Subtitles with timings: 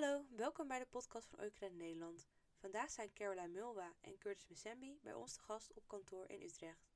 [0.00, 2.28] Hallo, welkom bij de podcast van Oikred Nederland.
[2.54, 6.90] Vandaag zijn Caroline Mulwa en Curtis Mesembi bij ons te gast op kantoor in Utrecht.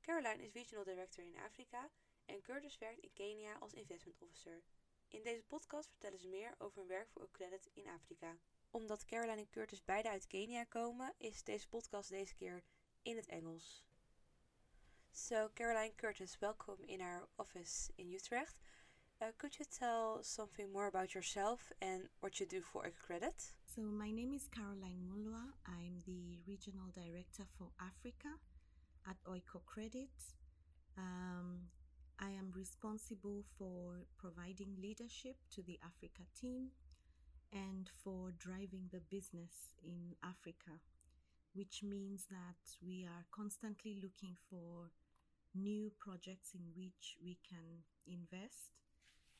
[0.00, 1.90] Caroline is Regional Director in Afrika
[2.24, 4.62] en Curtis werkt in Kenia als Investment Officer.
[5.08, 8.36] In deze podcast vertellen ze meer over hun werk voor Oakcredit in Afrika.
[8.70, 12.62] Omdat Caroline en Curtis beide uit Kenia komen, is deze podcast deze keer
[13.02, 13.84] in het Engels.
[15.10, 18.56] So, Caroline Curtis, welcome in our office in Utrecht.
[19.22, 23.32] Uh, could you tell something more about yourself and what you do for Credit?
[23.64, 25.40] So, my name is Caroline Mulwa.
[25.66, 28.28] I'm the Regional Director for Africa
[29.08, 30.12] at Oikocredit.
[30.98, 31.60] Um,
[32.20, 36.72] I am responsible for providing leadership to the Africa team
[37.50, 40.76] and for driving the business in Africa,
[41.54, 44.90] which means that we are constantly looking for
[45.54, 48.76] new projects in which we can invest.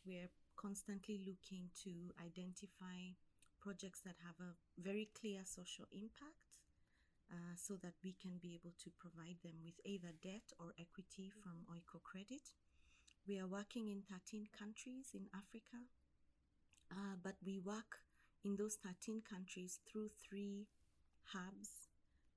[0.06, 1.91] We're constantly looking to
[2.22, 3.19] identify
[3.58, 6.62] projects that have a very clear social impact
[7.27, 11.33] uh, so that we can be able to provide them with either debt or equity
[11.42, 12.55] from Oikocredit.
[13.27, 15.83] We are working in 13 countries in Africa,
[16.92, 18.06] uh, but we work
[18.44, 20.69] in those 13 countries through three
[21.34, 21.91] hubs.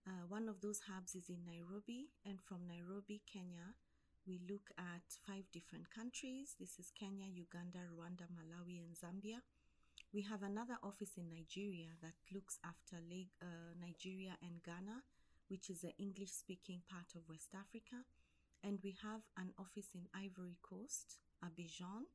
[0.08, 3.78] Uh, one of those hubs is in Nairobi, and from Nairobi, Kenya,
[4.30, 6.54] we look at five different countries.
[6.60, 9.42] This is Kenya, Uganda, Rwanda, Malawi, and Zambia.
[10.14, 15.02] We have another office in Nigeria that looks after uh, Nigeria and Ghana,
[15.48, 18.06] which is the English speaking part of West Africa.
[18.64, 22.06] And we have an office in Ivory Coast, Abidjan,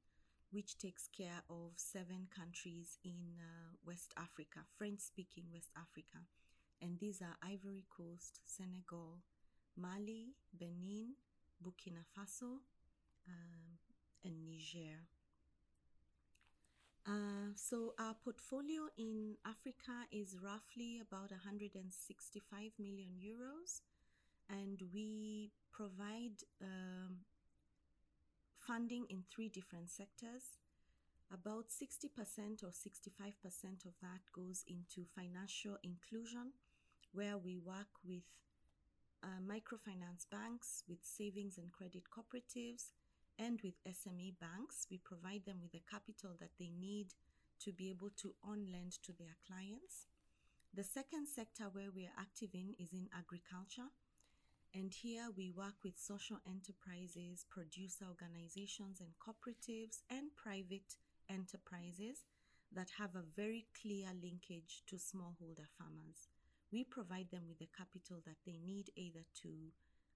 [0.53, 6.23] which takes care of seven countries in uh, West Africa, French speaking West Africa.
[6.81, 9.19] And these are Ivory Coast, Senegal,
[9.77, 11.19] Mali, Benin,
[11.65, 12.61] Burkina Faso,
[13.27, 13.79] um,
[14.25, 15.01] and Niger.
[17.07, 23.81] Uh, so our portfolio in Africa is roughly about 165 million euros,
[24.51, 27.19] and we provide um,
[28.59, 30.59] funding in three different sectors.
[31.33, 36.53] About 60% or 65% of that goes into financial inclusion,
[37.13, 38.23] where we work with
[39.25, 42.93] uh, microfinance banks, with savings and credit cooperatives,
[43.39, 47.15] and with SME banks, we provide them with the capital that they need
[47.61, 50.07] to be able to on lend to their clients.
[50.75, 53.89] The second sector where we are active in is in agriculture.
[54.75, 60.99] And here we work with social enterprises, producer organizations, and cooperatives, and private
[61.31, 62.27] enterprises
[62.75, 66.34] that have a very clear linkage to smallholder farmers.
[66.75, 69.49] We provide them with the capital that they need either to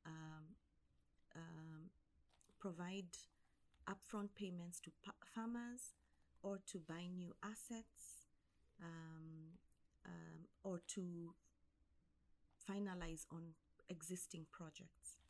[0.04, 0.44] um,
[1.36, 1.90] um,
[2.58, 3.14] provide
[3.88, 4.90] upfront payments to
[5.32, 5.94] farmers
[6.42, 8.26] or to buy new assets
[8.82, 9.54] um,
[10.04, 11.32] um, or to
[12.68, 13.54] finalize on
[13.88, 15.22] existing projects.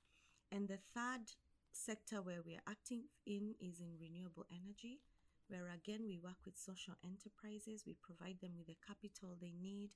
[0.51, 1.37] And the third
[1.73, 5.01] sector where we are acting in is in renewable energy,
[5.49, 7.85] where again we work with social enterprises.
[7.87, 9.91] We provide them with the capital they need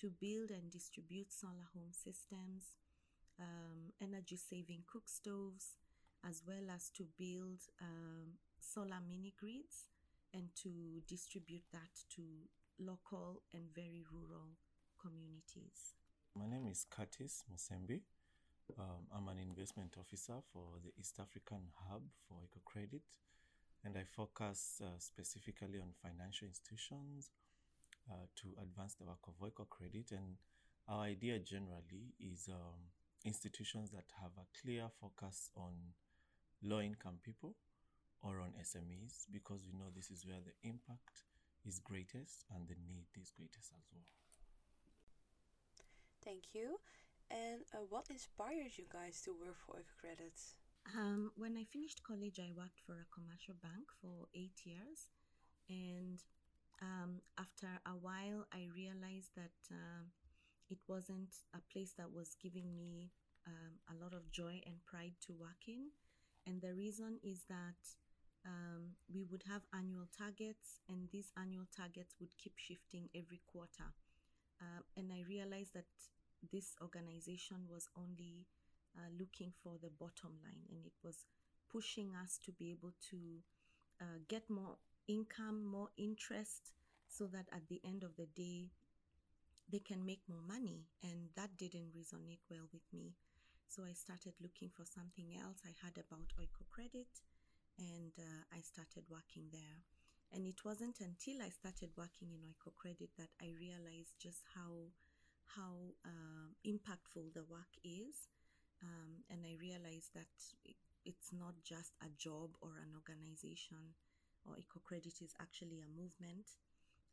[0.00, 2.76] to build and distribute solar home systems,
[3.40, 5.76] um, energy saving cook stoves,
[6.28, 9.88] as well as to build um, solar mini grids
[10.32, 12.22] and to distribute that to
[12.78, 14.56] local and very rural
[15.00, 15.94] communities.
[16.34, 18.00] My name is Curtis Musembi.
[18.78, 23.02] Um, I'm an investment officer for the East African Hub for Oikocredit,
[23.84, 27.30] and I focus uh, specifically on financial institutions
[28.10, 30.12] uh, to advance the work of Oikocredit.
[30.12, 30.36] And
[30.88, 32.90] our idea generally is um,
[33.24, 35.72] institutions that have a clear focus on
[36.62, 37.54] low income people
[38.22, 41.26] or on SMEs because we know this is where the impact
[41.66, 44.06] is greatest and the need is greatest as well.
[46.24, 46.78] Thank you.
[47.30, 50.38] And uh, what inspired you guys to work for Oikocredit?
[50.94, 55.08] Um, when I finished college, I worked for a commercial bank for eight years.
[55.68, 56.18] And
[56.82, 60.02] um, after a while, I realized that uh,
[60.68, 63.12] it wasn't a place that was giving me
[63.46, 65.94] um, a lot of joy and pride to work in.
[66.46, 67.78] And the reason is that
[68.44, 73.94] um, we would have annual targets, and these annual targets would keep shifting every quarter.
[74.60, 75.86] Uh, and I realized that
[76.50, 78.46] this organization was only
[78.98, 81.26] uh, looking for the bottom line, and it was
[81.70, 83.16] pushing us to be able to
[84.00, 86.72] uh, get more income, more interest,
[87.08, 88.70] so that at the end of the day,
[89.70, 90.86] they can make more money.
[91.02, 93.14] And that didn't resonate well with me.
[93.68, 95.64] So I started looking for something else.
[95.64, 97.08] I heard about Oikocredit
[97.78, 99.80] and uh, I started working there.
[100.32, 104.92] And it wasn't until I started working in Oikocredit that I realized just how
[105.56, 108.28] how uh, impactful the work is.
[108.82, 110.32] Um, and I realized that
[110.64, 113.94] it, it's not just a job or an organization,
[114.46, 116.46] or Oikocredit is actually a movement,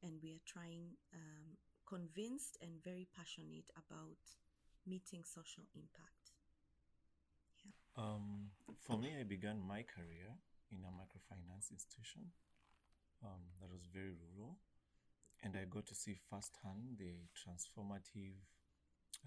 [0.04, 4.22] and we are trying, um, convinced and very passionate about
[4.86, 6.34] meeting social impact.
[7.98, 10.32] Um, for me, I began my career
[10.72, 12.32] in a microfinance institution
[13.26, 14.58] um, that was very rural,
[15.44, 18.40] and I got to see firsthand the transformative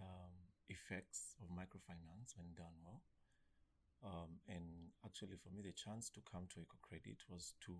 [0.00, 0.32] um,
[0.68, 3.02] effects of microfinance when done well.
[4.02, 7.74] Um, and actually, for me, the chance to come to Oikocredit was to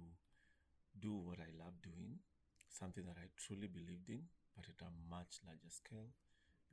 [0.99, 2.23] do what I love doing,
[2.71, 4.23] something that I truly believed in,
[4.55, 6.15] but at a much larger scale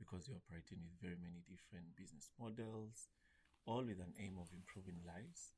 [0.00, 3.12] because you're operating with very many different business models,
[3.68, 5.52] all with an aim of improving lives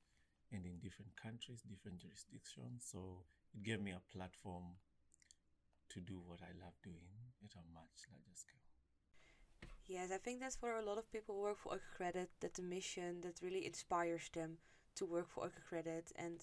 [0.50, 2.82] and in different countries, different jurisdictions.
[2.90, 3.22] So
[3.54, 4.82] it gave me a platform
[5.94, 7.14] to do what I love doing
[7.44, 8.71] at a much larger scale.
[9.92, 12.62] Yes, I think that's for a lot of people who work for Oikocredit that the
[12.62, 14.56] mission that really inspires them
[14.96, 16.40] to work for Oikocredit and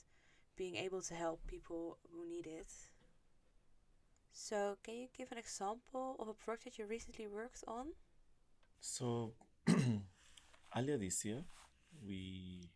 [0.55, 2.71] being able to help people who need it.
[4.31, 7.87] So, can you give an example of a project that you recently worked on?
[8.81, 9.33] So,
[10.77, 11.43] earlier this year,
[12.05, 12.69] we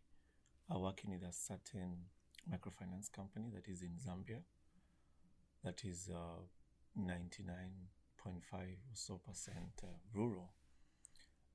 [0.68, 1.98] are working with a certain
[2.52, 4.40] microfinance company that is in Zambia,
[5.62, 6.42] that is uh,
[6.98, 7.62] 99.5
[8.26, 10.50] or so percent uh, rural.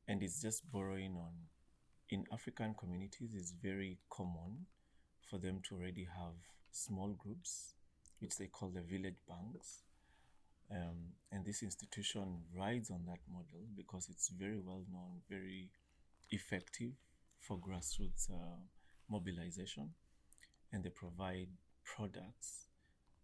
[0.09, 1.33] And it's just borrowing on,
[2.09, 4.65] in African communities, it's very common
[5.29, 6.33] for them to already have
[6.71, 7.75] small groups,
[8.19, 9.83] which they call the village banks.
[10.71, 15.69] Um, and this institution rides on that model because it's very well known, very
[16.31, 16.93] effective
[17.39, 18.57] for grassroots uh,
[19.11, 19.91] mobilization.
[20.73, 21.49] And they provide
[21.85, 22.65] products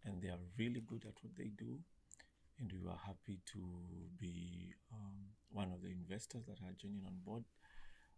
[0.04, 1.80] and they are really good at what they do.
[2.60, 3.60] And we were happy to
[4.18, 7.44] be um, one of the investors that are joining on board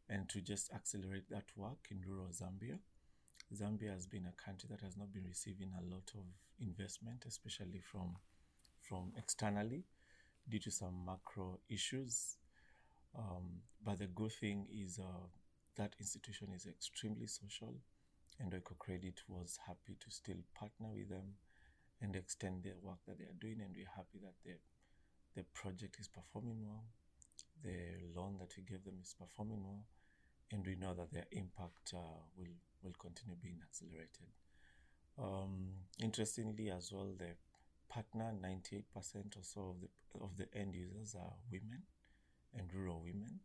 [0.10, 2.78] and to just accelerate that work in rural Zambia.
[3.54, 6.26] Zambia has been a country that has not been receiving a lot of
[6.60, 8.16] investment, especially from
[8.82, 9.84] from externally
[10.50, 12.38] due to some macro issues.
[13.18, 15.28] Um, but the good thing is uh,
[15.76, 17.74] that institution is extremely social,
[18.40, 21.36] and Oikocredit was happy to still partner with them
[22.02, 23.62] and extend the work that they are doing.
[23.62, 24.56] And we're happy that the
[25.36, 26.86] the project is performing well.
[27.64, 29.86] The loan that we gave them is performing well,
[30.52, 34.34] and we know that their impact uh, will will continue being accelerated.
[35.20, 37.34] Um, interestingly, as well, the
[37.90, 38.84] partner 98%
[39.38, 39.90] or so of the
[40.24, 41.84] of the end users are women
[42.58, 43.40] and rural women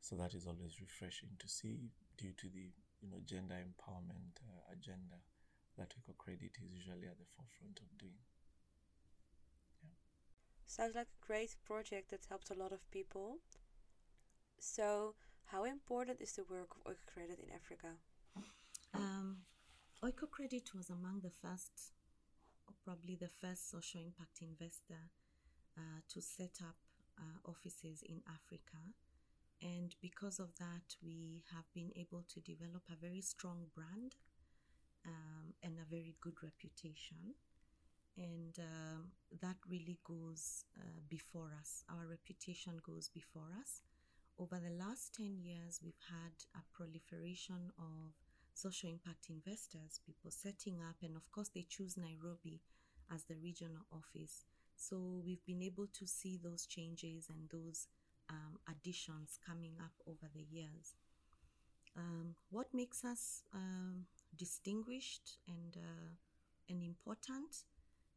[0.00, 1.78] so that is always refreshing to see
[2.18, 2.68] due to the
[3.00, 5.16] you know gender empowerment uh, agenda
[5.78, 8.20] that Oikocredit is usually at the forefront of doing
[9.82, 9.90] yeah.
[10.66, 13.38] sounds like a great project that helped a lot of people
[14.58, 15.14] so
[15.46, 17.96] how important is the work of Oikocredit in Africa
[18.94, 19.38] um,
[20.02, 21.92] Oikocredit was among the first
[22.84, 25.10] probably the first social impact investor
[25.78, 26.76] uh, to set up
[27.18, 28.82] uh, offices in Africa.
[29.62, 34.16] And because of that, we have been able to develop a very strong brand
[35.06, 37.34] um, and a very good reputation.
[38.16, 41.84] And um, that really goes uh, before us.
[41.88, 43.82] Our reputation goes before us.
[44.38, 48.12] Over the last 10 years, we've had a proliferation of
[48.54, 52.60] social impact investors, people setting up, and of course, they choose Nairobi
[53.12, 54.44] as the regional office.
[54.76, 57.86] So we've been able to see those changes and those
[58.28, 60.94] um, additions coming up over the years.
[61.96, 66.12] Um, what makes us um, distinguished and uh,
[66.68, 67.64] and important?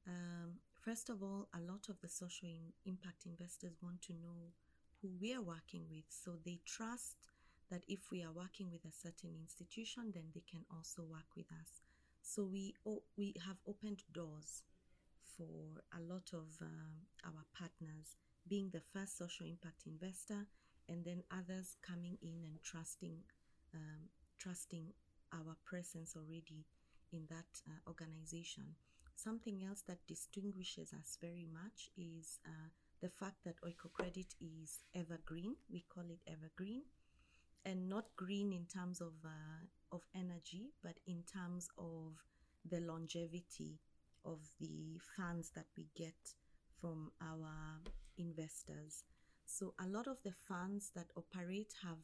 [0.08, 4.54] Um, first of all, a lot of the social in impact investors want to know
[5.02, 7.18] who we are working with, so they trust
[7.72, 11.48] that if we are working with a certain institution, then they can also work with
[11.52, 11.82] us.
[12.22, 14.64] So we oh, we have opened doors
[15.38, 18.16] for a lot of um, our partners,
[18.48, 20.48] being the first social impact investor,
[20.88, 23.18] and then others coming in and trusting
[23.74, 24.94] um, trusting
[25.36, 26.66] our presence already
[27.12, 28.76] in that uh, organization.
[29.16, 32.70] Something else that distinguishes us very much is uh,
[33.02, 35.56] the fact that Oikocredit is evergreen.
[35.72, 36.84] We call it evergreen
[37.66, 42.14] and not green in terms of uh, of energy, but in terms of
[42.70, 43.80] the longevity
[44.26, 46.16] of the funds that we get
[46.82, 47.80] from our
[48.18, 49.04] investors.
[49.46, 52.00] So a lot of the funds that operate have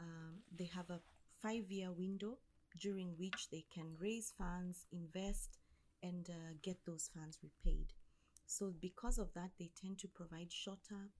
[0.00, 1.00] um, they have a
[1.42, 2.38] five year window
[2.78, 5.58] during which they can raise funds, invest,
[6.02, 7.92] and uh, get those funds repaid.
[8.46, 11.10] So, because of that, they tend to provide shorter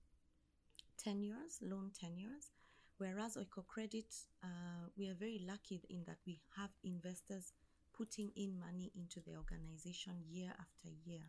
[0.97, 2.51] tenures, loan tenures.
[2.97, 4.11] Whereas Oikocredit,
[4.43, 7.53] uh, we are very lucky in that we have investors
[7.95, 11.23] putting in money into the organization year after year.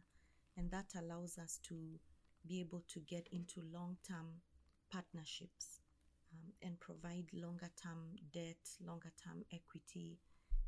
[0.57, 1.99] And that allows us to
[2.47, 4.40] be able to get into long term
[4.93, 5.81] partnerships
[6.35, 10.19] um, and provide longer term debt, longer term equity,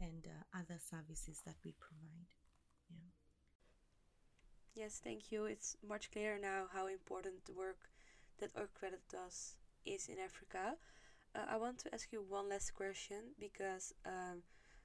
[0.01, 2.31] and uh, other services that we provide.
[2.91, 3.11] Yeah.
[4.75, 5.47] Yes, thank you.
[5.47, 7.89] It's much clearer now how important the work
[8.39, 10.77] that Oikocredit does is in Africa.
[11.35, 14.43] Uh, I want to ask you one last question because um,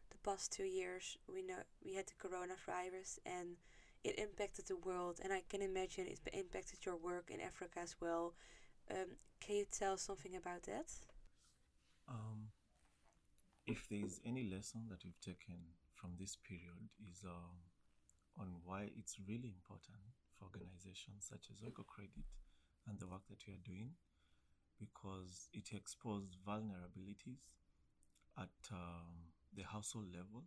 [0.10, 3.58] the past two years we know we had the coronavirus and
[4.04, 7.96] it impacted the world, and I can imagine it impacted your work in Africa as
[8.02, 8.34] well.
[8.90, 10.92] Um, can you tell something about that?
[12.08, 12.50] Um,
[13.68, 15.56] if there is any lesson that we've taken
[15.94, 17.62] from this period is um,
[18.40, 20.02] on why it's really important
[20.38, 22.26] for organizations such as Oikocredit
[22.88, 23.92] and the work that we are doing
[24.80, 27.46] because it exposed vulnerabilities
[28.38, 30.44] at um, the household level,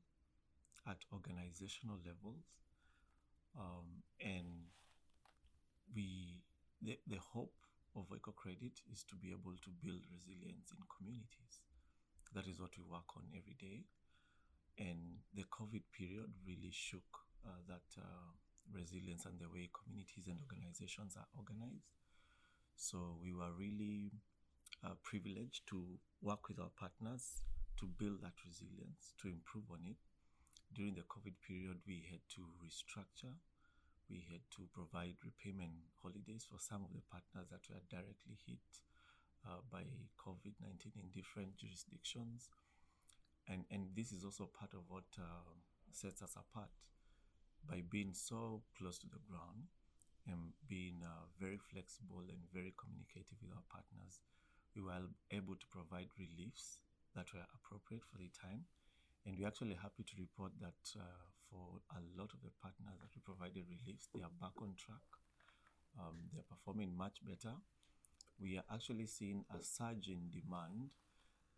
[0.88, 2.44] at organizational levels,
[3.58, 4.66] um, and
[5.94, 6.42] we
[6.82, 7.52] the, the hope
[7.96, 11.62] of Oikocredit is to be able to build resilience in communities.
[12.34, 13.86] That is what we work on every day.
[14.78, 17.06] And the COVID period really shook
[17.46, 18.34] uh, that uh,
[18.74, 21.94] resilience and the way communities and organizations are organized.
[22.74, 24.10] So we were really
[24.82, 27.46] uh, privileged to work with our partners
[27.78, 29.96] to build that resilience, to improve on it.
[30.74, 33.34] During the COVID period, we had to restructure.
[34.10, 38.68] We had to provide repayment holidays for some of the partners that were directly hit
[39.48, 39.88] uh, by
[40.20, 42.52] COVID 19 in different jurisdictions.
[43.48, 45.52] And, and this is also part of what uh,
[45.92, 46.72] sets us apart
[47.68, 49.68] by being so close to the ground
[50.28, 54.20] and being uh, very flexible and very communicative with our partners.
[54.72, 56.80] We were able to provide reliefs
[57.14, 58.64] that were appropriate for the time.
[59.24, 63.14] And we're actually happy to report that uh, for a lot of the partners that
[63.14, 65.06] we provided reliefs, they are back on track.
[65.94, 67.54] Um, they're performing much better.
[68.42, 70.90] We are actually seeing a surge in demand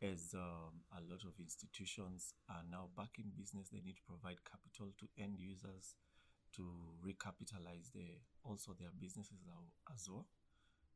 [0.04, 3.72] as um, a lot of institutions are now back in business.
[3.72, 5.96] They need to provide capital to end users
[6.60, 6.68] to
[7.00, 9.40] recapitalize their also their businesses
[9.88, 10.28] as well.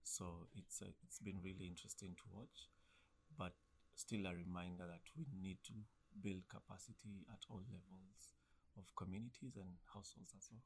[0.04, 2.69] So it's uh, it's been really interesting to watch,
[3.40, 3.57] but
[3.97, 5.73] still a reminder that we need to
[6.21, 8.39] build capacity at all levels
[8.77, 10.62] of communities and households as well.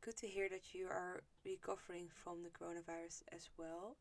[0.00, 3.96] Good to hear that you are recovering from the coronavirus as well.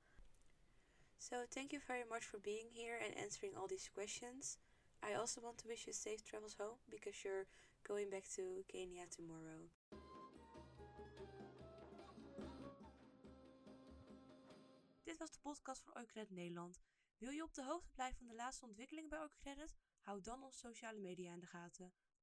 [1.17, 4.57] So, thank you very much for being here and answering all these questions.
[5.01, 7.47] I also want to wish you safe travels home because you're
[7.87, 9.69] going back to Kenya tomorrow.
[15.03, 16.81] Dit was de podcast van Oikocredit Nederland.
[17.17, 19.75] Wil je op de hoogte blijven van de laatste ontwikkelingen bij Oikocredit?
[19.99, 21.93] Houd dan onze sociale media in de gaten.